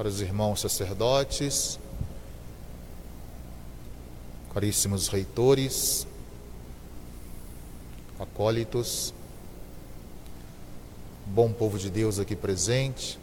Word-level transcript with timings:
caros 0.00 0.22
irmãos 0.22 0.62
sacerdotes, 0.62 1.78
caríssimos 4.54 5.08
reitores, 5.08 6.06
acólitos, 8.18 9.12
bom 11.26 11.52
povo 11.52 11.78
de 11.78 11.90
Deus 11.90 12.18
aqui 12.18 12.34
presente, 12.34 13.18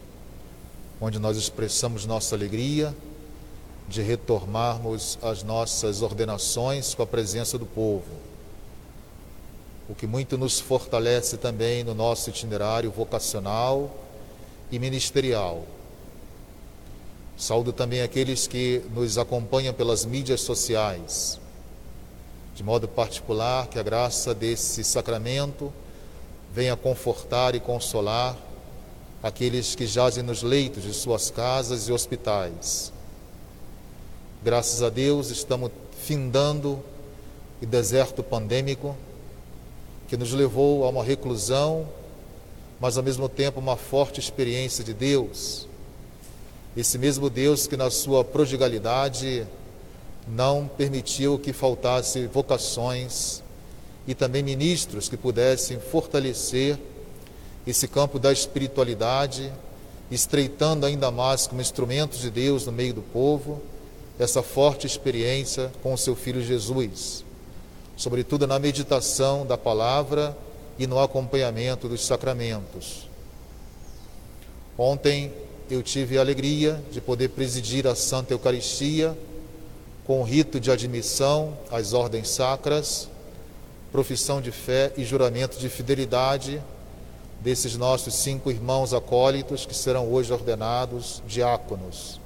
onde 1.01 1.17
nós 1.17 1.35
expressamos 1.35 2.05
nossa 2.05 2.35
alegria 2.35 2.95
de 3.89 4.03
retornarmos 4.03 5.17
às 5.23 5.41
nossas 5.41 6.03
ordenações 6.03 6.93
com 6.93 7.01
a 7.01 7.07
presença 7.07 7.57
do 7.57 7.65
povo. 7.65 8.05
O 9.89 9.95
que 9.95 10.05
muito 10.05 10.37
nos 10.37 10.59
fortalece 10.59 11.37
também 11.37 11.83
no 11.83 11.95
nosso 11.95 12.29
itinerário 12.29 12.91
vocacional 12.91 13.89
e 14.71 14.77
ministerial. 14.77 15.65
Saúdo 17.37 17.71
também 17.71 18.01
aqueles 18.01 18.47
que 18.47 18.81
nos 18.95 19.19
acompanham 19.19 19.71
pelas 19.71 20.03
mídias 20.03 20.41
sociais. 20.41 21.39
De 22.55 22.63
modo 22.63 22.87
particular, 22.87 23.67
que 23.67 23.77
a 23.77 23.83
graça 23.83 24.33
desse 24.33 24.83
sacramento 24.83 25.71
venha 26.51 26.75
confortar 26.75 27.53
e 27.53 27.59
consolar 27.59 28.35
aqueles 29.21 29.75
que 29.75 29.85
jazem 29.85 30.23
nos 30.23 30.41
leitos 30.41 30.81
de 30.81 30.91
suas 30.91 31.29
casas 31.29 31.87
e 31.87 31.91
hospitais. 31.91 32.91
Graças 34.43 34.81
a 34.81 34.89
Deus, 34.89 35.29
estamos 35.29 35.69
findando 36.01 36.81
o 37.61 37.65
deserto 37.67 38.23
pandêmico 38.23 38.97
que 40.07 40.17
nos 40.17 40.33
levou 40.33 40.85
a 40.85 40.89
uma 40.89 41.03
reclusão, 41.03 41.87
mas 42.79 42.97
ao 42.97 43.03
mesmo 43.03 43.29
tempo 43.29 43.59
uma 43.59 43.77
forte 43.77 44.19
experiência 44.19 44.83
de 44.83 44.93
Deus. 44.95 45.66
Esse 46.77 46.99
mesmo 46.99 47.27
Deus 47.27 47.65
que, 47.65 47.75
na 47.75 47.89
sua 47.89 48.23
prodigalidade, 48.23 49.47
não 50.27 50.67
permitiu 50.67 51.39
que 51.39 51.51
faltasse 51.51 52.27
vocações 52.27 53.41
e 54.05 54.13
também 54.13 54.43
ministros 54.43 55.09
que 55.09 55.17
pudessem 55.17 55.79
fortalecer 55.79 56.77
esse 57.65 57.87
campo 57.87 58.19
da 58.19 58.31
espiritualidade, 58.31 59.51
estreitando 60.11 60.85
ainda 60.85 61.09
mais 61.09 61.47
como 61.47 61.61
instrumentos 61.61 62.19
de 62.19 62.29
Deus 62.29 62.67
no 62.67 62.71
meio 62.71 62.93
do 62.93 63.01
povo, 63.01 63.59
essa 64.19 64.43
forte 64.43 64.85
experiência 64.85 65.71
com 65.81 65.95
o 65.95 65.97
seu 65.97 66.15
filho 66.15 66.43
Jesus, 66.43 67.25
sobretudo 67.97 68.45
na 68.45 68.59
meditação 68.59 69.47
da 69.47 69.57
palavra 69.57 70.37
e 70.77 70.85
no 70.85 70.99
acompanhamento 70.99 71.89
dos 71.89 72.05
sacramentos. 72.05 73.09
Ontem 74.77 75.33
eu 75.69 75.83
tive 75.83 76.17
a 76.17 76.21
alegria 76.21 76.81
de 76.91 77.01
poder 77.01 77.29
presidir 77.29 77.87
a 77.87 77.95
Santa 77.95 78.33
Eucaristia 78.33 79.17
com 80.05 80.21
o 80.21 80.23
rito 80.23 80.59
de 80.59 80.71
admissão 80.71 81.57
às 81.69 81.93
ordens 81.93 82.29
sacras 82.29 83.09
profissão 83.91 84.41
de 84.41 84.51
fé 84.51 84.91
e 84.97 85.03
juramento 85.03 85.57
de 85.57 85.69
fidelidade 85.69 86.61
desses 87.41 87.77
nossos 87.77 88.13
cinco 88.15 88.51
irmãos 88.51 88.93
acólitos 88.93 89.65
que 89.65 89.75
serão 89.75 90.11
hoje 90.11 90.33
ordenados 90.33 91.21
diáconos, 91.27 92.19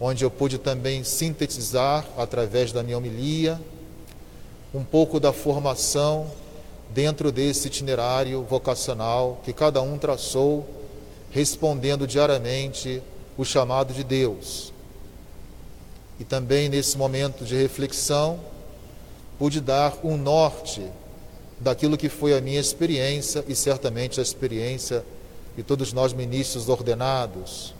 onde 0.00 0.24
eu 0.24 0.30
pude 0.30 0.58
também 0.58 1.04
sintetizar, 1.04 2.06
através 2.16 2.72
da 2.72 2.82
minha 2.82 2.96
homilia, 2.96 3.60
um 4.72 4.82
pouco 4.82 5.20
da 5.20 5.32
formação 5.32 6.30
dentro 6.90 7.30
desse 7.30 7.68
itinerário 7.68 8.42
vocacional 8.42 9.40
que 9.44 9.52
cada 9.52 9.82
um 9.82 9.98
traçou, 9.98 10.66
respondendo 11.34 12.06
diariamente 12.06 13.02
o 13.36 13.44
chamado 13.44 13.92
de 13.92 14.04
Deus. 14.04 14.72
E 16.20 16.22
também 16.22 16.68
nesse 16.68 16.96
momento 16.96 17.44
de 17.44 17.56
reflexão, 17.56 18.38
pude 19.36 19.60
dar 19.60 19.98
um 20.04 20.16
norte 20.16 20.80
daquilo 21.58 21.98
que 21.98 22.08
foi 22.08 22.38
a 22.38 22.40
minha 22.40 22.60
experiência 22.60 23.44
e 23.48 23.54
certamente 23.56 24.20
a 24.20 24.22
experiência 24.22 25.04
de 25.56 25.64
todos 25.64 25.92
nós 25.92 26.12
ministros 26.12 26.68
ordenados, 26.68 27.74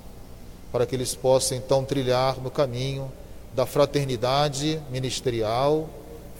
para 0.73 0.85
que 0.85 0.97
eles 0.97 1.15
possam 1.15 1.57
então 1.57 1.85
trilhar 1.85 2.41
no 2.41 2.51
caminho 2.51 3.11
da 3.55 3.65
fraternidade 3.65 4.81
ministerial, 4.91 5.89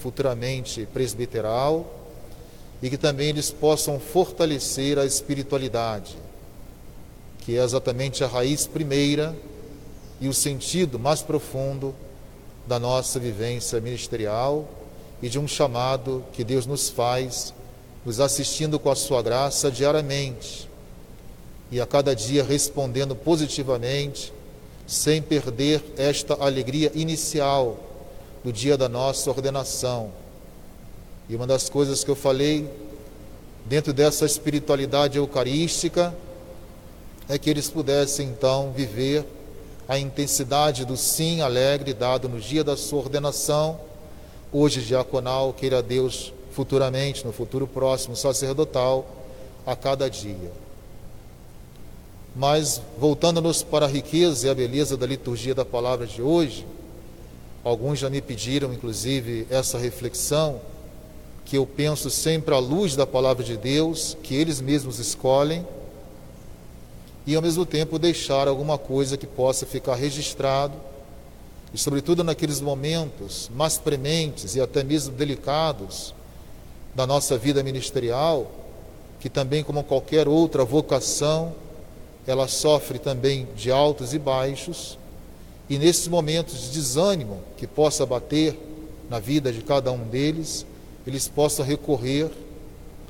futuramente 0.01 0.85
presbiteral, 0.93 1.87
e 2.83 2.91
que 2.91 2.99
também 2.99 3.29
eles 3.29 3.53
possam 3.53 4.01
fortalecer 4.01 4.99
a 4.99 5.05
espiritualidade, 5.05 6.24
que 7.45 7.59
é 7.59 7.63
exatamente 7.63 8.25
a 8.25 8.27
raiz 8.27 8.67
primeira 8.67 9.37
e 10.21 10.29
o 10.29 10.35
sentido 10.35 10.99
mais 10.99 11.21
profundo 11.21 11.95
da 12.67 12.79
nossa 12.79 13.21
vivência 13.21 13.81
ministerial 13.81 14.67
e 15.23 15.29
de 15.29 15.39
um 15.39 15.47
chamado 15.47 16.25
que 16.33 16.43
Deus 16.43 16.65
nos 16.65 16.89
faz, 16.89 17.53
nos 18.05 18.19
assistindo 18.19 18.79
com 18.79 18.91
a 18.91 18.97
sua 18.97 19.23
graça 19.23 19.71
diariamente 19.71 20.69
e 21.71 21.81
a 21.81 21.87
cada 21.87 22.15
dia 22.15 22.43
respondendo 22.43 23.15
positivamente, 23.15 24.33
sem 24.87 25.21
perder 25.21 25.83
esta 25.97 26.35
alegria 26.35 26.93
inicial 26.95 27.79
do 28.43 28.53
dia 28.53 28.77
da 28.77 28.89
nossa 28.89 29.31
ordenação. 29.31 30.13
E 31.29 31.35
uma 31.35 31.47
das 31.47 31.69
coisas 31.69 32.05
que 32.05 32.11
eu 32.11 32.17
falei 32.17 32.69
dentro 33.67 33.93
dessa 33.93 34.25
espiritualidade 34.25 35.19
eucarística 35.19 36.15
é 37.29 37.39
que 37.39 37.49
eles 37.49 37.71
pudessem 37.71 38.29
então 38.29 38.73
viver 38.73 39.25
a 39.89 39.99
intensidade 39.99 40.85
do 40.85 40.97
sim 40.97 41.41
alegre 41.41 41.93
dado 41.93 42.29
no 42.29 42.41
dia 42.41 42.65
da 42.65 42.77
sua 42.77 43.01
ordenação 43.01 43.79
hoje 44.55 44.83
diaconal, 44.83 45.53
queira 45.53 45.83
Deus 45.83 46.33
futuramente, 46.53 47.27
no 47.27 47.33
futuro 47.33 47.67
próximo, 47.67 48.15
sacerdotal, 48.15 49.05
a 49.67 49.75
cada 49.75 50.09
dia. 50.09 50.53
Mas, 52.37 52.81
voltando-nos 52.97 53.65
para 53.65 53.87
a 53.87 53.89
riqueza 53.89 54.47
e 54.47 54.51
a 54.51 54.55
beleza 54.55 54.97
da 54.97 55.07
liturgia 55.07 55.57
da 55.57 55.65
palavra 55.65 56.07
de 56.07 56.23
hoje, 56.23 56.65
alguns 57.65 57.99
já 57.99 58.09
me 58.09 58.21
pediram, 58.21 58.73
inclusive, 58.73 59.45
essa 59.51 59.77
reflexão, 59.77 60.61
que 61.45 61.59
eu 61.59 61.67
penso 61.67 62.09
sempre 62.09 62.55
à 62.55 62.59
luz 62.59 62.95
da 62.95 63.07
palavra 63.07 63.43
de 63.43 63.57
Deus, 63.57 64.17
que 64.23 64.37
eles 64.37 64.61
mesmos 64.61 65.01
escolhem, 65.01 65.67
e 67.27 67.35
ao 67.35 67.43
mesmo 67.43 67.65
tempo 67.65 67.99
deixar 67.99 68.49
alguma 68.49 68.77
coisa 68.77 69.17
que 69.17 69.27
possa 69.27 69.65
ficar 69.65 69.95
registrado 69.95 70.75
e, 71.73 71.79
sobretudo, 71.79 72.23
naqueles 72.23 72.61
momentos 72.61 73.51
mais 73.55 73.79
prementes 73.79 74.55
e 74.55 74.61
até 74.61 74.85
mesmo 74.85 75.15
delicados 75.15 76.15
da 76.95 77.07
nossa 77.07 77.37
vida 77.37 77.63
ministerial, 77.63 78.51
que 79.19 79.29
também, 79.29 79.65
como 79.65 79.83
qualquer 79.83 80.29
outra 80.29 80.65
vocação, 80.65 81.53
ela 82.27 82.47
sofre 82.47 82.99
também 82.99 83.49
de 83.57 83.71
altos 83.73 84.15
e 84.15 84.19
baixos, 84.19 84.99
e 85.69 85.79
nesses 85.79 86.07
momentos 86.07 86.61
de 86.63 86.71
desânimo 86.71 87.41
que 87.57 87.67
possa 87.67 88.07
bater 88.07 88.57
na 89.11 89.19
vida 89.19 89.53
de 89.53 89.63
cada 89.63 89.91
um 89.91 90.05
deles, 90.05 90.65
eles 91.07 91.27
possam 91.27 91.65
recorrer 91.65 92.31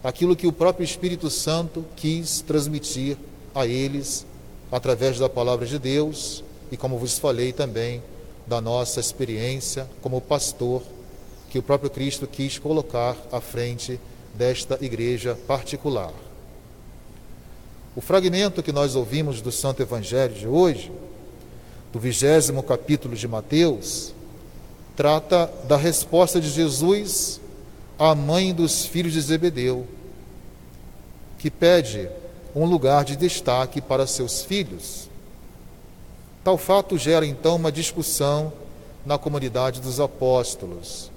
àquilo 0.02 0.36
que 0.36 0.46
o 0.46 0.52
próprio 0.52 0.84
Espírito 0.84 1.28
Santo 1.28 1.84
quis 1.96 2.40
transmitir 2.40 3.16
a 3.54 3.66
eles 3.66 4.26
através 4.70 5.18
da 5.18 5.28
palavra 5.28 5.66
de 5.66 5.78
Deus 5.78 6.42
e, 6.70 6.76
como 6.76 6.98
vos 6.98 7.18
falei 7.18 7.52
também, 7.52 8.02
da 8.46 8.60
nossa 8.60 9.00
experiência 9.00 9.88
como 10.02 10.20
pastor 10.20 10.82
que 11.48 11.58
o 11.58 11.62
próprio 11.62 11.88
Cristo 11.88 12.26
quis 12.26 12.58
colocar 12.58 13.16
à 13.30 13.40
frente 13.40 14.00
desta 14.34 14.76
igreja 14.84 15.38
particular. 15.46 16.12
O 17.94 18.00
fragmento 18.00 18.62
que 18.62 18.72
nós 18.72 18.96
ouvimos 18.96 19.40
do 19.40 19.52
Santo 19.52 19.80
Evangelho 19.80 20.34
de 20.34 20.48
hoje, 20.48 20.90
do 21.92 22.00
vigésimo 22.00 22.60
capítulo 22.60 23.14
de 23.14 23.28
Mateus, 23.28 24.12
trata 24.96 25.48
da 25.68 25.76
resposta 25.76 26.40
de 26.40 26.50
Jesus 26.50 27.40
à 27.96 28.16
mãe 28.16 28.52
dos 28.52 28.84
filhos 28.84 29.12
de 29.12 29.20
Zebedeu, 29.20 29.86
que 31.38 31.50
pede 31.50 32.08
um 32.54 32.64
lugar 32.64 33.04
de 33.04 33.16
destaque 33.16 33.80
para 33.80 34.06
seus 34.06 34.42
filhos. 34.42 35.08
Tal 36.44 36.56
fato 36.56 36.96
gera 36.96 37.26
então 37.26 37.56
uma 37.56 37.72
discussão 37.72 38.52
na 39.04 39.18
comunidade 39.18 39.80
dos 39.80 39.98
apóstolos. 39.98 41.10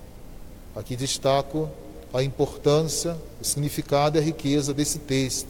Aqui 0.75 0.95
destaco 0.95 1.69
a 2.13 2.23
importância, 2.23 3.17
o 3.41 3.45
significado 3.45 4.17
e 4.17 4.21
a 4.21 4.23
riqueza 4.23 4.73
desse 4.73 4.99
texto, 4.99 5.49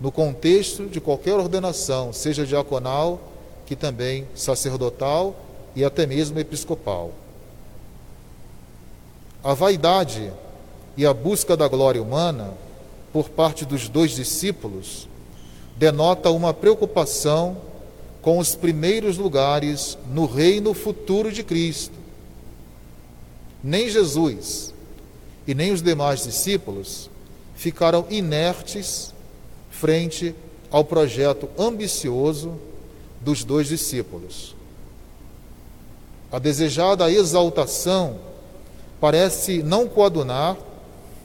no 0.00 0.12
contexto 0.12 0.86
de 0.86 1.00
qualquer 1.00 1.34
ordenação, 1.34 2.12
seja 2.12 2.46
diaconal, 2.46 3.20
que 3.66 3.74
também 3.74 4.26
sacerdotal 4.34 5.34
e 5.74 5.84
até 5.84 6.06
mesmo 6.06 6.38
episcopal. 6.38 7.12
A 9.42 9.54
vaidade 9.54 10.32
e 10.96 11.04
a 11.04 11.12
busca 11.12 11.56
da 11.56 11.68
glória 11.68 12.02
humana 12.02 12.54
por 13.16 13.30
parte 13.30 13.64
dos 13.64 13.88
dois 13.88 14.10
discípulos 14.10 15.08
denota 15.74 16.30
uma 16.30 16.52
preocupação 16.52 17.56
com 18.20 18.36
os 18.36 18.54
primeiros 18.54 19.16
lugares 19.16 19.96
no 20.12 20.26
reino 20.26 20.74
futuro 20.74 21.32
de 21.32 21.42
Cristo. 21.42 21.94
Nem 23.64 23.88
Jesus 23.88 24.74
e 25.46 25.54
nem 25.54 25.72
os 25.72 25.80
demais 25.80 26.24
discípulos 26.24 27.08
ficaram 27.54 28.04
inertes 28.10 29.14
frente 29.70 30.34
ao 30.70 30.84
projeto 30.84 31.48
ambicioso 31.58 32.58
dos 33.22 33.44
dois 33.44 33.66
discípulos. 33.68 34.54
A 36.30 36.38
desejada 36.38 37.10
exaltação 37.10 38.18
parece 39.00 39.62
não 39.62 39.88
coadunar 39.88 40.58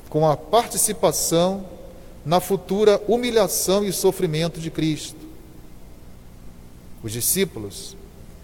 com 0.09 0.25
a 0.25 0.37
participação 0.37 1.65
na 2.25 2.39
futura 2.39 3.01
humilhação 3.07 3.83
e 3.83 3.91
sofrimento 3.91 4.59
de 4.59 4.69
Cristo. 4.69 5.19
Os 7.03 7.11
discípulos 7.11 7.95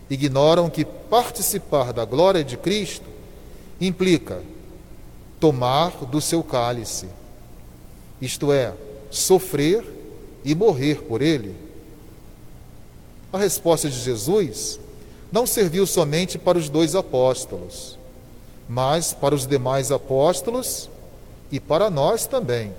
ignoram 0.09 0.69
que 0.69 0.85
participar 0.85 1.93
da 1.93 2.05
glória 2.05 2.43
de 2.43 2.57
Cristo 2.57 3.05
implica 3.79 4.41
tomar 5.39 5.91
do 6.05 6.19
seu 6.19 6.43
cálice, 6.43 7.07
isto 8.19 8.51
é, 8.51 8.73
sofrer 9.11 9.85
e 10.43 10.55
morrer 10.55 11.03
por 11.03 11.21
ele. 11.21 11.55
A 13.31 13.37
resposta 13.37 13.89
de 13.89 13.99
Jesus 13.99 14.79
não 15.31 15.45
serviu 15.45 15.85
somente 15.85 16.39
para 16.39 16.57
os 16.57 16.69
dois 16.69 16.95
apóstolos, 16.95 17.99
mas 18.67 19.13
para 19.13 19.35
os 19.35 19.45
demais 19.45 19.91
apóstolos 19.91 20.89
e 21.51 21.59
para 21.59 21.89
nós 21.89 22.25
também. 22.25 22.73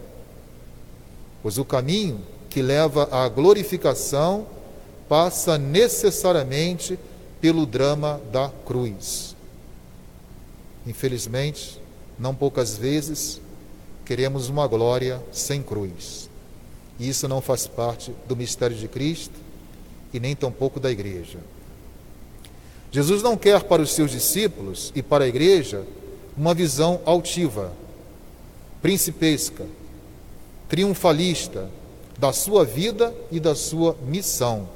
Pois 1.48 1.56
o 1.56 1.64
caminho 1.64 2.20
que 2.50 2.60
leva 2.60 3.08
à 3.10 3.26
glorificação 3.26 4.46
passa 5.08 5.56
necessariamente 5.56 6.98
pelo 7.40 7.64
drama 7.64 8.20
da 8.30 8.52
cruz. 8.66 9.34
Infelizmente, 10.86 11.80
não 12.18 12.34
poucas 12.34 12.76
vezes, 12.76 13.40
queremos 14.04 14.50
uma 14.50 14.66
glória 14.66 15.22
sem 15.32 15.62
cruz. 15.62 16.28
E 17.00 17.08
isso 17.08 17.26
não 17.26 17.40
faz 17.40 17.66
parte 17.66 18.12
do 18.28 18.36
mistério 18.36 18.76
de 18.76 18.86
Cristo 18.86 19.40
e 20.12 20.20
nem 20.20 20.36
tampouco 20.36 20.78
da 20.78 20.90
igreja. 20.90 21.38
Jesus 22.92 23.22
não 23.22 23.38
quer 23.38 23.62
para 23.62 23.80
os 23.80 23.92
seus 23.92 24.10
discípulos 24.10 24.92
e 24.94 25.02
para 25.02 25.24
a 25.24 25.28
igreja 25.28 25.82
uma 26.36 26.52
visão 26.52 27.00
altiva, 27.06 27.72
principesca, 28.82 29.64
triunfalista 30.68 31.68
da 32.18 32.32
sua 32.32 32.64
vida 32.64 33.14
e 33.30 33.38
da 33.38 33.54
sua 33.54 33.96
missão, 34.06 34.68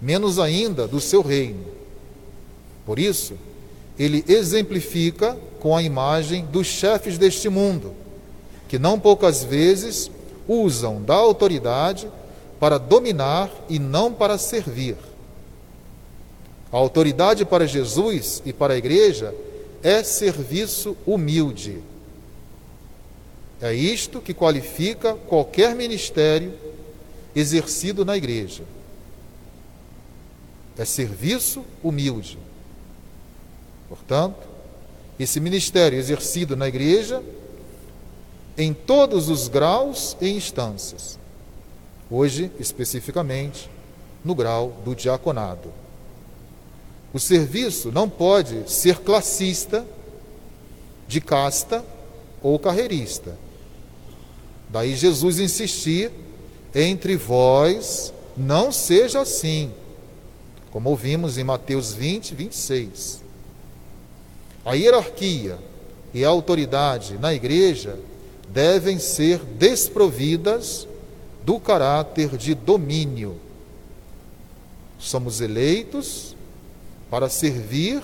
menos 0.00 0.38
ainda 0.38 0.86
do 0.86 1.00
seu 1.00 1.22
reino. 1.22 1.64
Por 2.84 2.98
isso, 2.98 3.34
ele 3.98 4.24
exemplifica 4.26 5.36
com 5.60 5.76
a 5.76 5.82
imagem 5.82 6.44
dos 6.46 6.66
chefes 6.66 7.16
deste 7.16 7.48
mundo, 7.48 7.92
que 8.68 8.78
não 8.78 8.98
poucas 8.98 9.44
vezes 9.44 10.10
usam 10.48 11.02
da 11.02 11.14
autoridade 11.14 12.10
para 12.58 12.78
dominar 12.78 13.50
e 13.68 13.78
não 13.78 14.12
para 14.12 14.36
servir. 14.36 14.96
A 16.72 16.76
autoridade 16.76 17.44
para 17.44 17.66
Jesus 17.66 18.42
e 18.44 18.52
para 18.52 18.74
a 18.74 18.76
igreja 18.76 19.34
é 19.82 20.02
serviço 20.02 20.96
humilde. 21.06 21.80
É 23.60 23.74
isto 23.74 24.20
que 24.20 24.32
qualifica 24.32 25.14
qualquer 25.14 25.74
ministério 25.74 26.54
exercido 27.34 28.04
na 28.04 28.16
igreja. 28.16 28.64
É 30.78 30.84
serviço 30.84 31.64
humilde. 31.82 32.38
Portanto, 33.88 34.48
esse 35.18 35.38
ministério 35.40 35.98
exercido 35.98 36.56
na 36.56 36.68
igreja 36.68 37.22
em 38.56 38.72
todos 38.72 39.28
os 39.28 39.48
graus 39.48 40.16
e 40.20 40.30
instâncias. 40.30 41.18
Hoje, 42.10 42.50
especificamente, 42.58 43.70
no 44.24 44.34
grau 44.34 44.80
do 44.84 44.94
diaconado. 44.94 45.72
O 47.12 47.18
serviço 47.18 47.90
não 47.92 48.08
pode 48.08 48.70
ser 48.70 48.98
classista, 48.98 49.84
de 51.06 51.20
casta 51.20 51.84
ou 52.40 52.58
carreirista. 52.58 53.36
Daí 54.72 54.94
Jesus 54.94 55.38
insistir 55.38 56.10
entre 56.74 57.16
vós 57.16 58.12
não 58.36 58.70
seja 58.70 59.20
assim, 59.20 59.72
como 60.70 60.90
ouvimos 60.90 61.36
em 61.36 61.44
Mateus 61.44 61.92
20, 61.92 62.34
26. 62.34 63.20
A 64.64 64.74
hierarquia 64.74 65.58
e 66.14 66.24
a 66.24 66.28
autoridade 66.28 67.18
na 67.18 67.34
igreja 67.34 67.98
devem 68.48 68.98
ser 68.98 69.38
desprovidas 69.38 70.86
do 71.44 71.58
caráter 71.58 72.36
de 72.36 72.54
domínio. 72.54 73.36
Somos 74.98 75.40
eleitos 75.40 76.36
para 77.10 77.28
servir 77.28 78.02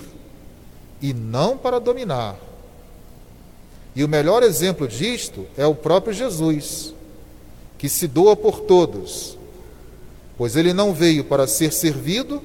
e 1.01 1.13
não 1.13 1.57
para 1.57 1.79
dominar. 1.79 2.37
E 3.97 4.03
o 4.03 4.07
melhor 4.07 4.43
exemplo 4.43 4.87
disto 4.87 5.47
é 5.57 5.65
o 5.65 5.73
próprio 5.73 6.13
Jesus, 6.13 6.93
que 7.79 7.89
se 7.89 8.07
doa 8.07 8.35
por 8.35 8.59
todos, 8.59 9.35
pois 10.37 10.55
ele 10.55 10.71
não 10.71 10.93
veio 10.93 11.23
para 11.23 11.47
ser 11.47 11.73
servido, 11.73 12.39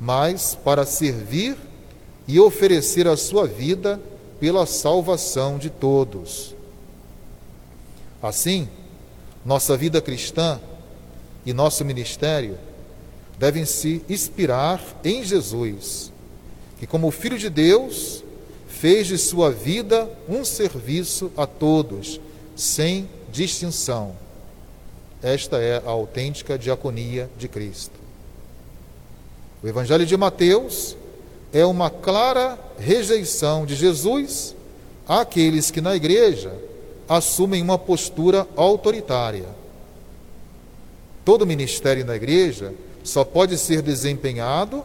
mas 0.00 0.54
para 0.54 0.86
servir 0.86 1.54
e 2.26 2.40
oferecer 2.40 3.06
a 3.06 3.14
sua 3.14 3.46
vida 3.46 4.00
pela 4.40 4.64
salvação 4.64 5.58
de 5.58 5.68
todos. 5.68 6.54
Assim, 8.22 8.66
nossa 9.44 9.76
vida 9.76 10.00
cristã 10.00 10.58
e 11.44 11.52
nosso 11.52 11.84
ministério 11.84 12.56
devem 13.38 13.66
se 13.66 14.02
inspirar 14.08 14.82
em 15.04 15.22
Jesus, 15.22 16.10
que, 16.78 16.86
como 16.86 17.10
Filho 17.10 17.36
de 17.36 17.50
Deus, 17.50 18.24
fez 18.80 19.08
de 19.08 19.18
sua 19.18 19.50
vida 19.50 20.08
um 20.26 20.42
serviço 20.42 21.30
a 21.36 21.46
todos, 21.46 22.18
sem 22.56 23.06
distinção. 23.30 24.16
Esta 25.22 25.58
é 25.58 25.76
a 25.84 25.90
autêntica 25.90 26.58
diaconia 26.58 27.28
de 27.36 27.46
Cristo. 27.46 27.92
O 29.62 29.68
Evangelho 29.68 30.06
de 30.06 30.16
Mateus 30.16 30.96
é 31.52 31.62
uma 31.62 31.90
clara 31.90 32.58
rejeição 32.78 33.66
de 33.66 33.74
Jesus 33.76 34.56
àqueles 35.06 35.70
que 35.70 35.82
na 35.82 35.94
igreja 35.94 36.50
assumem 37.06 37.60
uma 37.60 37.78
postura 37.78 38.48
autoritária. 38.56 39.48
Todo 41.22 41.46
ministério 41.46 42.06
na 42.06 42.16
igreja 42.16 42.72
só 43.04 43.24
pode 43.24 43.58
ser 43.58 43.82
desempenhado 43.82 44.82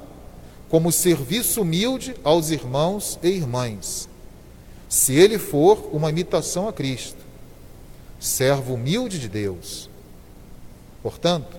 como 0.69 0.91
serviço 0.91 1.61
humilde 1.61 2.15
aos 2.23 2.49
irmãos 2.49 3.19
e 3.21 3.29
irmãs, 3.29 4.09
se 4.89 5.13
ele 5.13 5.37
for 5.37 5.89
uma 5.91 6.09
imitação 6.09 6.67
a 6.67 6.73
Cristo, 6.73 7.17
servo 8.19 8.73
humilde 8.73 9.19
de 9.19 9.27
Deus. 9.27 9.89
Portanto, 11.03 11.57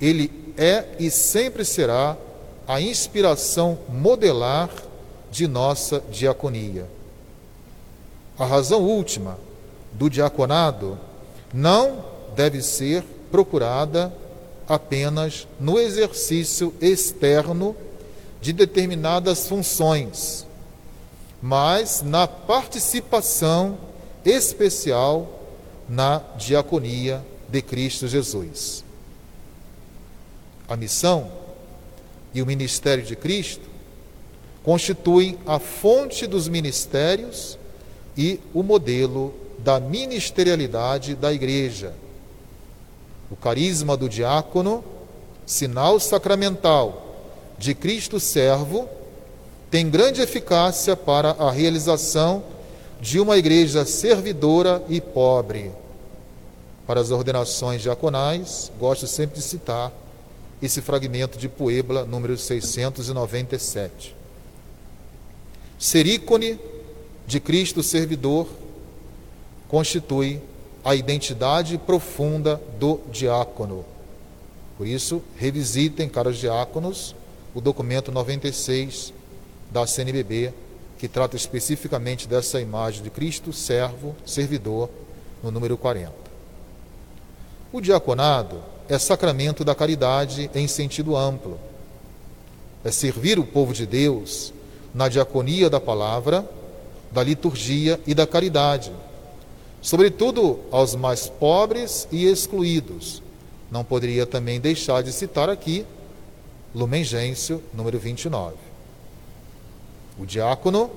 ele 0.00 0.30
é 0.56 0.84
e 0.98 1.10
sempre 1.10 1.64
será 1.64 2.16
a 2.66 2.80
inspiração 2.80 3.78
modelar 3.88 4.70
de 5.30 5.46
nossa 5.46 6.02
diaconia. 6.10 6.86
A 8.38 8.44
razão 8.44 8.82
última 8.82 9.38
do 9.92 10.10
diaconado 10.10 10.98
não 11.52 12.04
deve 12.34 12.60
ser 12.60 13.04
procurada 13.30 14.12
apenas 14.68 15.46
no 15.60 15.78
exercício 15.78 16.74
externo 16.80 17.76
de 18.44 18.52
determinadas 18.52 19.48
funções, 19.48 20.46
mas 21.40 22.02
na 22.02 22.28
participação 22.28 23.78
especial 24.22 25.40
na 25.88 26.18
diaconia 26.36 27.24
de 27.48 27.62
Cristo 27.62 28.06
Jesus. 28.06 28.84
A 30.68 30.76
missão 30.76 31.32
e 32.34 32.42
o 32.42 32.46
ministério 32.46 33.02
de 33.02 33.16
Cristo 33.16 33.66
constituem 34.62 35.38
a 35.46 35.58
fonte 35.58 36.26
dos 36.26 36.46
ministérios 36.46 37.58
e 38.14 38.38
o 38.52 38.62
modelo 38.62 39.32
da 39.60 39.80
ministerialidade 39.80 41.14
da 41.14 41.32
igreja 41.32 41.94
o 43.30 43.36
carisma 43.36 43.96
do 43.96 44.06
diácono, 44.06 44.84
sinal 45.46 45.98
sacramental 45.98 47.03
de 47.58 47.74
Cristo 47.74 48.18
servo, 48.18 48.88
tem 49.70 49.88
grande 49.88 50.20
eficácia 50.20 50.96
para 50.96 51.30
a 51.30 51.50
realização 51.50 52.42
de 53.00 53.18
uma 53.18 53.36
igreja 53.36 53.84
servidora 53.84 54.82
e 54.88 55.00
pobre. 55.00 55.72
Para 56.86 57.00
as 57.00 57.10
ordenações 57.10 57.82
diaconais, 57.82 58.70
gosto 58.78 59.06
sempre 59.06 59.36
de 59.36 59.42
citar 59.42 59.92
esse 60.62 60.80
fragmento 60.80 61.38
de 61.38 61.48
Puebla, 61.48 62.04
número 62.04 62.36
697. 62.36 64.14
Ser 65.78 66.06
ícone 66.06 66.58
de 67.26 67.40
Cristo 67.40 67.82
servidor 67.82 68.46
constitui 69.68 70.40
a 70.84 70.94
identidade 70.94 71.78
profunda 71.78 72.60
do 72.78 73.00
diácono. 73.10 73.84
Por 74.76 74.86
isso, 74.86 75.22
revisitem, 75.36 76.08
caros 76.08 76.36
diáconos, 76.36 77.14
o 77.54 77.60
documento 77.60 78.10
96 78.10 79.12
da 79.70 79.86
CNBB, 79.86 80.52
que 80.98 81.06
trata 81.06 81.36
especificamente 81.36 82.26
dessa 82.26 82.60
imagem 82.60 83.02
de 83.02 83.10
Cristo, 83.10 83.52
servo, 83.52 84.14
servidor, 84.26 84.90
no 85.42 85.50
número 85.50 85.76
40. 85.76 86.12
O 87.72 87.80
diaconado 87.80 88.60
é 88.88 88.98
sacramento 88.98 89.64
da 89.64 89.74
caridade 89.74 90.50
em 90.54 90.66
sentido 90.66 91.16
amplo. 91.16 91.58
É 92.84 92.90
servir 92.90 93.38
o 93.38 93.44
povo 93.44 93.72
de 93.72 93.86
Deus 93.86 94.52
na 94.92 95.08
diaconia 95.08 95.70
da 95.70 95.80
palavra, 95.80 96.48
da 97.10 97.22
liturgia 97.22 98.00
e 98.06 98.14
da 98.14 98.26
caridade, 98.26 98.92
sobretudo 99.80 100.60
aos 100.70 100.94
mais 100.94 101.28
pobres 101.28 102.08
e 102.10 102.26
excluídos. 102.26 103.22
Não 103.70 103.84
poderia 103.84 104.26
também 104.26 104.60
deixar 104.60 105.02
de 105.02 105.12
citar 105.12 105.48
aqui 105.48 105.86
Lumen 106.74 107.04
Gentium, 107.04 107.60
número 107.72 108.00
29. 108.00 108.56
O 110.18 110.26
diácono 110.26 110.90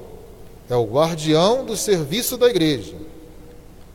é 0.68 0.76
o 0.76 0.86
guardião 0.86 1.64
do 1.64 1.78
serviço 1.78 2.36
da 2.36 2.50
igreja, 2.50 2.96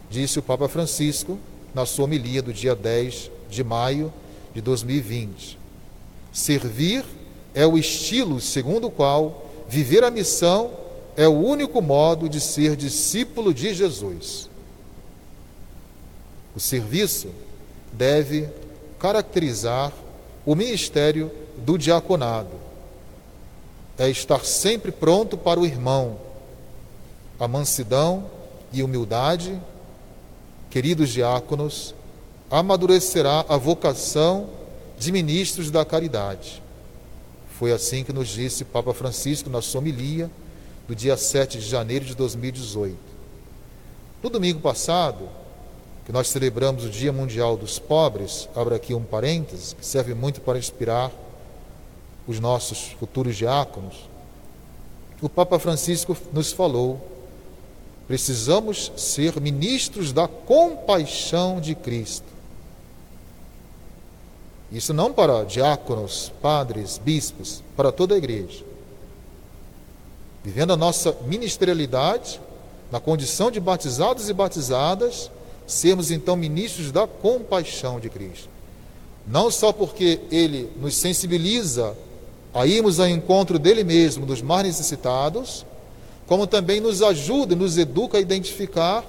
disse 0.08 0.38
o 0.38 0.42
Papa 0.42 0.68
Francisco 0.68 1.38
na 1.74 1.84
sua 1.84 2.04
homilia 2.04 2.40
do 2.40 2.52
dia 2.52 2.76
10 2.76 3.30
de 3.50 3.64
maio 3.64 4.12
de 4.54 4.60
2020. 4.60 5.58
Servir 6.32 7.04
é 7.52 7.66
o 7.66 7.76
estilo 7.76 8.40
segundo 8.40 8.86
o 8.86 8.90
qual 8.90 9.50
viver 9.68 10.04
a 10.04 10.10
missão 10.10 10.70
é 11.16 11.26
o 11.26 11.32
único 11.32 11.82
modo 11.82 12.28
de 12.28 12.40
ser 12.40 12.76
discípulo 12.76 13.52
de 13.52 13.74
Jesus. 13.74 14.48
O 16.54 16.60
serviço 16.60 17.28
deve 17.92 18.48
caracterizar 19.00 19.92
o 20.46 20.54
ministério 20.54 21.30
do 21.58 21.76
diaconado. 21.76 22.50
É 23.98 24.08
estar 24.08 24.44
sempre 24.44 24.90
pronto 24.90 25.36
para 25.36 25.60
o 25.60 25.66
irmão. 25.66 26.18
A 27.38 27.46
mansidão 27.46 28.24
e 28.72 28.82
humildade, 28.82 29.60
queridos 30.70 31.10
diáconos, 31.10 31.94
amadurecerá 32.50 33.44
a 33.48 33.56
vocação 33.56 34.48
de 34.98 35.10
ministros 35.10 35.70
da 35.70 35.84
caridade. 35.84 36.62
Foi 37.58 37.72
assim 37.72 38.04
que 38.04 38.12
nos 38.12 38.28
disse 38.28 38.64
Papa 38.64 38.92
Francisco 38.92 39.50
na 39.50 39.62
sua 39.62 39.80
homilia 39.80 40.30
do 40.86 40.94
dia 40.94 41.16
7 41.16 41.58
de 41.58 41.68
janeiro 41.68 42.04
de 42.04 42.14
2018. 42.14 42.96
No 44.22 44.30
domingo 44.30 44.60
passado, 44.60 45.28
que 46.04 46.12
nós 46.12 46.28
celebramos 46.28 46.84
o 46.84 46.90
Dia 46.90 47.12
Mundial 47.12 47.56
dos 47.56 47.78
Pobres, 47.78 48.48
abro 48.54 48.74
aqui 48.74 48.94
um 48.94 49.02
parênteses, 49.02 49.72
que 49.72 49.86
serve 49.86 50.14
muito 50.14 50.40
para 50.40 50.58
inspirar 50.58 51.10
os 52.26 52.38
nossos 52.38 52.88
futuros 52.98 53.36
diáconos, 53.36 54.08
o 55.22 55.28
Papa 55.28 55.58
Francisco 55.58 56.16
nos 56.32 56.52
falou: 56.52 57.00
precisamos 58.08 58.92
ser 58.96 59.40
ministros 59.40 60.12
da 60.12 60.26
compaixão 60.26 61.60
de 61.60 61.74
Cristo. 61.74 62.26
Isso 64.72 64.92
não 64.92 65.12
para 65.12 65.44
diáconos, 65.44 66.32
padres, 66.40 66.98
bispos, 66.98 67.62
para 67.76 67.92
toda 67.92 68.14
a 68.14 68.18
igreja. 68.18 68.64
Vivendo 70.42 70.72
a 70.72 70.76
nossa 70.76 71.16
ministerialidade, 71.26 72.40
na 72.90 72.98
condição 72.98 73.50
de 73.50 73.60
batizados 73.60 74.28
e 74.28 74.32
batizadas, 74.32 75.30
sermos 75.66 76.10
então 76.10 76.34
ministros 76.36 76.90
da 76.90 77.06
compaixão 77.06 78.00
de 78.00 78.08
Cristo. 78.08 78.48
Não 79.26 79.50
só 79.50 79.72
porque 79.72 80.20
ele 80.30 80.70
nos 80.76 80.96
sensibiliza 80.96 81.96
a 82.54 82.66
irmos 82.66 83.00
ao 83.00 83.08
encontro 83.08 83.58
dele 83.58 83.82
mesmo, 83.82 84.26
dos 84.26 84.42
mais 84.42 84.66
necessitados, 84.66 85.64
como 86.26 86.46
também 86.46 86.80
nos 86.80 87.02
ajuda, 87.02 87.56
nos 87.56 87.78
educa 87.78 88.18
a 88.18 88.20
identificar 88.20 89.04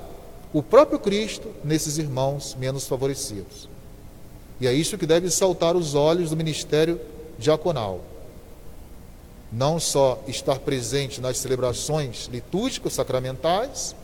o 0.54 0.62
próprio 0.62 1.00
Cristo 1.00 1.50
nesses 1.64 1.98
irmãos 1.98 2.56
menos 2.60 2.88
favorecidos. 2.88 3.68
E 4.62 4.68
é 4.68 4.74
isso 4.74 4.98
que 4.98 5.06
deve 5.06 5.30
saltar 5.30 5.76
os 5.76 5.96
olhos 5.96 6.30
do 6.30 6.38
ministério 6.38 7.00
diaconal. 7.38 8.02
Não 9.52 9.80
só 9.80 10.22
estar 10.28 10.60
presente 10.60 11.20
nas 11.20 11.38
celebrações 11.38 12.30
litúrgicas 12.32 12.94
sacramentais, 12.94 13.96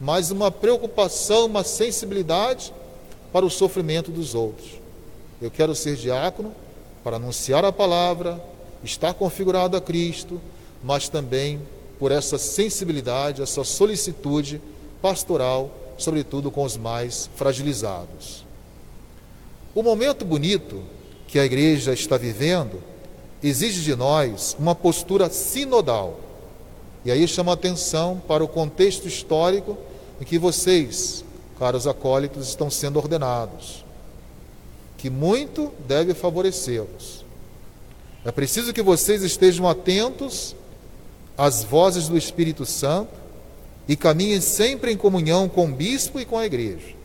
mas 0.00 0.30
uma 0.30 0.50
preocupação, 0.50 1.46
uma 1.46 1.64
sensibilidade 1.64 2.72
para 3.32 3.46
o 3.46 3.50
sofrimento 3.50 4.10
dos 4.10 4.34
outros. 4.34 4.68
Eu 5.40 5.50
quero 5.50 5.74
ser 5.74 5.96
diácono 5.96 6.52
para 7.02 7.16
anunciar 7.16 7.64
a 7.64 7.72
palavra, 7.72 8.42
estar 8.82 9.14
configurado 9.14 9.76
a 9.76 9.80
Cristo, 9.80 10.40
mas 10.82 11.08
também 11.08 11.60
por 11.98 12.12
essa 12.12 12.38
sensibilidade, 12.38 13.42
essa 13.42 13.64
solicitude 13.64 14.60
pastoral, 15.00 15.70
sobretudo 15.98 16.50
com 16.50 16.62
os 16.62 16.76
mais 16.76 17.28
fragilizados. 17.36 18.44
O 19.74 19.82
momento 19.82 20.24
bonito 20.24 20.82
que 21.28 21.38
a 21.38 21.44
igreja 21.44 21.92
está 21.92 22.16
vivendo 22.16 22.82
exige 23.42 23.82
de 23.82 23.94
nós 23.94 24.56
uma 24.58 24.74
postura 24.74 25.28
sinodal. 25.28 26.20
E 27.04 27.10
aí 27.10 27.28
chama 27.28 27.52
atenção 27.52 28.20
para 28.26 28.42
o 28.42 28.48
contexto 28.48 29.06
histórico 29.06 29.76
em 30.20 30.24
que 30.24 30.38
vocês, 30.38 31.24
caros 31.58 31.86
acólitos, 31.86 32.48
estão 32.48 32.70
sendo 32.70 32.98
ordenados, 32.98 33.84
que 34.96 35.10
muito 35.10 35.72
deve 35.86 36.14
favorecê-los. 36.14 37.25
É 38.26 38.32
preciso 38.32 38.72
que 38.72 38.82
vocês 38.82 39.22
estejam 39.22 39.68
atentos 39.68 40.56
às 41.38 41.62
vozes 41.62 42.08
do 42.08 42.18
Espírito 42.18 42.66
Santo 42.66 43.14
e 43.86 43.94
caminhem 43.94 44.40
sempre 44.40 44.90
em 44.90 44.96
comunhão 44.96 45.48
com 45.48 45.66
o 45.66 45.72
bispo 45.72 46.18
e 46.18 46.24
com 46.24 46.36
a 46.36 46.44
igreja. 46.44 46.96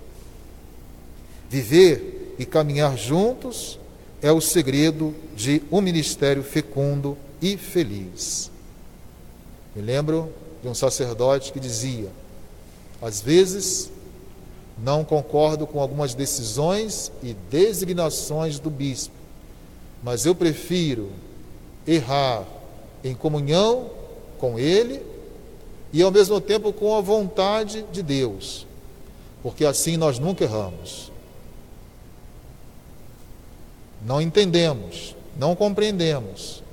Viver 1.48 2.34
e 2.40 2.46
caminhar 2.46 2.98
juntos 2.98 3.78
é 4.20 4.32
o 4.32 4.42
segredo 4.42 5.14
de 5.36 5.62
um 5.72 5.80
ministério 5.80 6.42
fecundo 6.42 7.16
e 7.40 7.56
feliz. 7.56 8.50
Me 9.76 9.82
lembro 9.84 10.34
de 10.64 10.70
um 10.70 10.74
sacerdote 10.74 11.54
que 11.54 11.60
dizia: 11.60 12.10
às 13.00 13.22
vezes 13.22 13.92
não 14.84 15.06
concordo 15.06 15.68
com 15.68 15.80
algumas 15.80 16.16
decisões 16.16 17.12
e 17.22 17.36
designações 17.52 18.58
do 18.58 18.72
bispo, 18.72 19.21
mas 20.04 20.26
eu 20.26 20.34
prefiro 20.34 21.10
errar 21.86 22.46
em 23.04 23.16
comunhão 23.16 23.90
com 24.38 24.60
ele 24.60 25.02
e 25.94 26.02
ao 26.02 26.12
mesmo 26.12 26.40
tempo 26.40 26.72
com 26.72 26.96
a 26.96 27.02
vontade 27.02 27.86
de 27.92 28.02
Deus, 28.02 28.66
porque 29.44 29.66
assim 29.66 29.98
nós 29.98 30.20
nunca 30.20 30.44
erramos 30.44 31.12
não 34.06 34.22
entendemos, 34.22 35.16
não 35.38 35.56
compreendemos. 35.56 36.64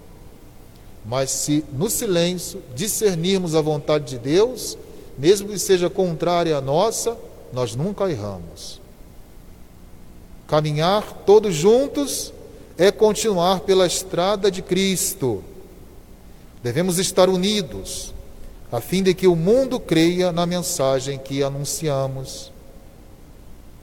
Mas 1.04 1.30
se 1.30 1.64
no 1.72 1.88
silêncio 1.88 2.62
discernirmos 2.74 3.54
a 3.54 3.60
vontade 3.60 4.06
de 4.06 4.18
Deus, 4.18 4.76
mesmo 5.16 5.48
que 5.48 5.58
seja 5.58 5.88
contrária 5.88 6.56
à 6.56 6.60
nossa, 6.60 7.16
nós 7.52 7.74
nunca 7.74 8.10
erramos. 8.10 8.80
Caminhar 10.46 11.24
todos 11.26 11.54
juntos 11.54 12.32
é 12.78 12.92
continuar 12.92 13.60
pela 13.60 13.88
estrada 13.88 14.52
de 14.52 14.62
Cristo. 14.62 15.42
Devemos 16.62 16.98
estar 16.98 17.28
unidos, 17.28 18.14
a 18.70 18.80
fim 18.80 19.02
de 19.02 19.14
que 19.14 19.26
o 19.26 19.34
mundo 19.34 19.80
creia 19.80 20.30
na 20.30 20.46
mensagem 20.46 21.18
que 21.18 21.42
anunciamos. 21.42 22.52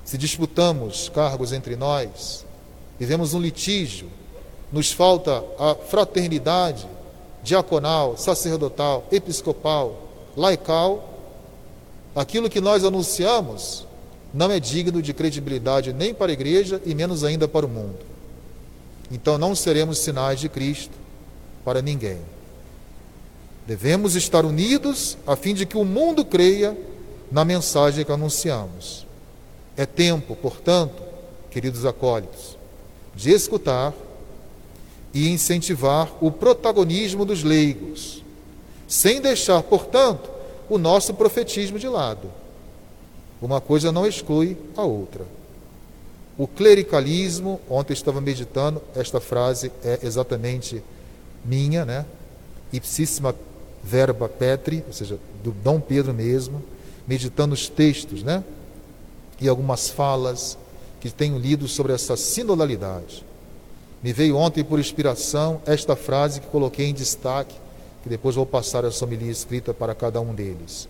Se 0.05 0.17
disputamos 0.17 1.09
cargos 1.09 1.51
entre 1.51 1.75
nós, 1.75 2.45
vivemos 2.97 3.33
um 3.33 3.41
litígio, 3.41 4.09
nos 4.71 4.93
falta 4.93 5.43
a 5.59 5.75
fraternidade 5.75 6.87
diaconal, 7.43 8.17
sacerdotal, 8.17 9.05
episcopal, 9.11 10.09
laical, 10.37 11.13
aquilo 12.15 12.49
que 12.49 12.61
nós 12.61 12.85
anunciamos 12.85 13.85
não 14.33 14.49
é 14.51 14.59
digno 14.59 15.01
de 15.01 15.13
credibilidade 15.13 15.91
nem 15.91 16.13
para 16.13 16.31
a 16.31 16.33
igreja 16.33 16.81
e 16.85 16.95
menos 16.95 17.23
ainda 17.23 17.47
para 17.47 17.65
o 17.65 17.69
mundo. 17.69 18.14
Então 19.11 19.37
não 19.37 19.55
seremos 19.55 19.99
sinais 19.99 20.39
de 20.39 20.49
Cristo 20.49 20.93
para 21.63 21.81
ninguém. 21.81 22.19
Devemos 23.67 24.15
estar 24.15 24.45
unidos 24.45 25.17
a 25.25 25.35
fim 25.35 25.53
de 25.53 25.65
que 25.65 25.77
o 25.77 25.85
mundo 25.85 26.23
creia 26.23 26.77
na 27.31 27.43
mensagem 27.43 28.05
que 28.05 28.11
anunciamos. 28.11 29.05
É 29.75 29.85
tempo, 29.85 30.35
portanto, 30.35 31.01
queridos 31.49 31.85
acólitos, 31.85 32.57
de 33.15 33.31
escutar 33.31 33.93
e 35.13 35.29
incentivar 35.29 36.11
o 36.21 36.29
protagonismo 36.29 37.25
dos 37.25 37.43
leigos, 37.43 38.23
sem 38.87 39.19
deixar, 39.19 39.63
portanto, 39.63 40.29
o 40.69 40.77
nosso 40.77 41.13
profetismo 41.13 41.79
de 41.79 41.87
lado. 41.87 42.29
Uma 43.41 43.59
coisa 43.59 43.91
não 43.91 44.05
exclui 44.05 44.57
a 44.75 44.83
outra. 44.83 45.25
O 46.37 46.47
clericalismo, 46.47 47.61
ontem 47.69 47.93
estava 47.93 48.19
meditando, 48.19 48.81
esta 48.95 49.21
frase 49.21 49.71
é 49.83 49.99
exatamente 50.03 50.83
minha, 51.45 51.85
né? 51.85 52.05
Ipsíssima 52.73 53.33
verba 53.81 54.27
petri, 54.27 54.83
ou 54.85 54.93
seja, 54.93 55.17
do 55.43 55.51
Dom 55.51 55.79
Pedro 55.79 56.13
mesmo, 56.13 56.61
meditando 57.07 57.53
os 57.53 57.69
textos, 57.69 58.21
né? 58.23 58.43
E 59.39 59.47
algumas 59.47 59.89
falas 59.89 60.57
que 60.99 61.09
tenho 61.09 61.37
lido 61.37 61.67
sobre 61.67 61.93
essa 61.93 62.17
sinodalidade. 62.17 63.23
Me 64.03 64.11
veio 64.11 64.35
ontem 64.35 64.63
por 64.63 64.79
inspiração 64.79 65.61
esta 65.65 65.95
frase 65.95 66.41
que 66.41 66.47
coloquei 66.47 66.87
em 66.87 66.93
destaque, 66.93 67.55
que 68.03 68.09
depois 68.09 68.35
vou 68.35 68.45
passar 68.45 68.83
a 68.83 68.89
homilia 69.01 69.31
escrita 69.31 69.73
para 69.73 69.95
cada 69.95 70.19
um 70.19 70.33
deles. 70.33 70.87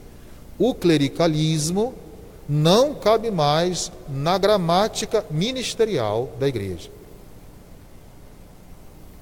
O 0.58 0.74
clericalismo 0.74 1.94
não 2.48 2.94
cabe 2.94 3.32
mais 3.32 3.92
na 4.08 4.38
gramática 4.38 5.26
ministerial 5.30 6.30
da 6.40 6.48
igreja. 6.48 6.90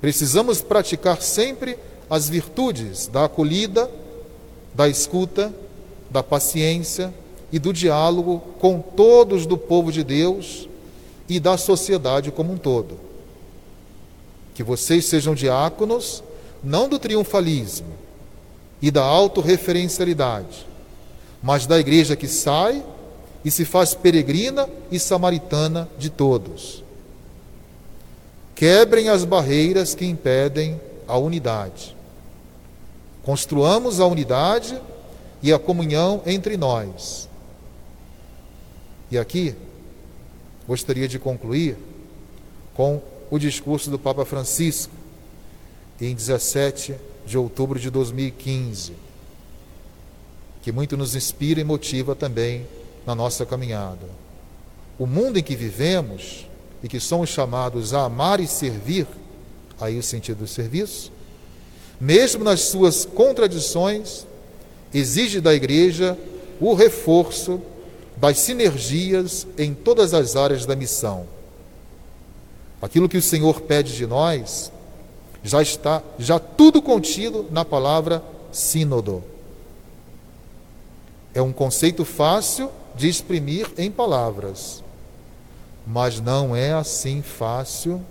Precisamos 0.01 0.62
praticar 0.62 1.22
sempre 1.22 1.77
as 2.10 2.27
virtudes 2.27 3.08
da 3.08 3.25
acolhida, 3.25 3.89
da 4.74 4.89
escuta, 4.89 5.53
da 6.10 6.22
paciência 6.22 7.13
e 7.51 7.58
do 7.58 7.72
diálogo 7.72 8.42
com 8.60 8.80
todos 8.80 9.46
do 9.46 9.58
povo 9.58 9.92
de 9.92 10.03
Deus 10.03 10.68
e 11.30 11.39
da 11.39 11.58
sociedade 11.58 12.32
como 12.32 12.51
um 12.51 12.58
todo. 12.58 13.00
Que 14.53 14.63
vocês 14.63 15.06
sejam 15.06 15.34
diáconos, 15.34 16.22
não 16.63 16.89
do 16.89 17.00
triunfalismo 17.00 17.94
e 18.82 18.92
da 18.92 19.03
autorreferencialidade, 19.03 20.68
mas 21.42 21.65
da 21.65 21.80
igreja 21.80 22.15
que 22.15 22.27
sai 22.27 22.84
e 23.44 23.52
se 23.52 23.66
faz 23.66 23.94
peregrina 23.94 24.70
e 24.92 25.00
samaritana 25.00 25.90
de 25.98 26.10
todos. 26.10 26.84
Quebrem 28.56 29.10
as 29.10 29.26
barreiras 29.26 29.94
que 29.94 30.06
impedem 30.06 30.80
a 31.08 31.18
unidade. 31.18 31.96
Construamos 33.24 34.00
a 34.00 34.06
unidade 34.06 34.80
e 35.42 35.52
a 35.52 35.60
comunhão 35.60 36.22
entre 36.26 36.56
nós. 36.56 37.28
E 39.12 39.18
aqui 39.18 39.56
gostaria 40.68 41.08
de 41.08 41.20
concluir 41.20 41.78
com 42.74 43.02
o 43.30 43.38
discurso 43.38 43.90
do 43.90 44.00
Papa 44.00 44.26
Francisco 44.26 44.94
em 46.00 46.16
17 46.16 46.96
de 47.26 47.38
outubro 47.38 47.80
de 47.80 47.90
2015, 47.90 48.94
que 50.62 50.72
muito 50.72 50.98
nos 50.98 51.16
inspira 51.16 51.62
e 51.62 51.64
motiva 51.64 52.16
também 52.16 52.66
na 53.05 53.15
nossa 53.15 53.45
caminhada. 53.45 54.07
O 54.98 55.05
mundo 55.05 55.38
em 55.38 55.43
que 55.43 55.55
vivemos 55.55 56.48
e 56.81 56.88
que 56.88 57.00
somos 57.00 57.29
chamados 57.29 57.93
a 57.93 58.05
amar 58.05 58.39
e 58.39 58.48
servir, 58.48 59.07
aí 59.79 59.98
o 59.98 60.03
sentido 60.03 60.39
do 60.39 60.48
serviço, 60.48 61.12
mesmo 62.00 62.43
nas 62.43 62.62
suas 62.62 63.05
contradições, 63.05 64.25
exige 64.93 65.39
da 65.39 65.53
igreja 65.53 66.17
o 66.60 66.74
reforço 66.74 67.62
das 68.17 68.39
sinergias 68.39 69.48
em 69.57 69.74
todas 69.74 70.13
as 70.13 70.36
áreas 70.36 70.65
da 70.65 70.75
missão. 70.75 71.25
Aquilo 72.81 73.10
que 73.10 73.17
o 73.17 73.22
Senhor 73.22 73.62
pede 73.62 73.95
de 73.95 74.05
nós 74.05 74.72
já 75.43 75.62
está 75.62 76.01
já 76.19 76.39
tudo 76.39 76.81
contido 76.81 77.45
na 77.50 77.65
palavra 77.65 78.24
sínodo. 78.51 79.24
É 81.33 81.41
um 81.41 81.51
conceito 81.51 82.05
fácil 82.05 82.69
de 82.96 83.07
exprimir 83.07 83.67
em 83.77 83.89
palavras, 83.89 84.83
mas 85.85 86.19
não 86.19 86.55
é 86.55 86.74
assim 86.74 87.22
fácil 87.22 88.01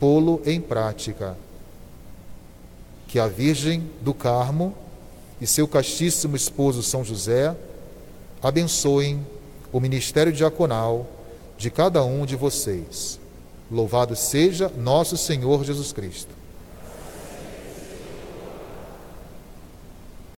pô-lo 0.00 0.40
em 0.44 0.60
prática. 0.60 1.36
Que 3.08 3.18
a 3.18 3.26
Virgem 3.26 3.88
do 4.00 4.14
Carmo 4.14 4.74
e 5.40 5.46
seu 5.46 5.68
castíssimo 5.68 6.34
esposo 6.34 6.82
São 6.82 7.04
José 7.04 7.54
abençoem 8.42 9.24
o 9.72 9.80
ministério 9.80 10.32
diaconal 10.32 11.06
de 11.58 11.70
cada 11.70 12.02
um 12.04 12.24
de 12.24 12.36
vocês. 12.36 13.18
Louvado 13.70 14.14
seja 14.14 14.70
nosso 14.76 15.16
Senhor 15.16 15.64
Jesus 15.64 15.92
Cristo. 15.92 16.35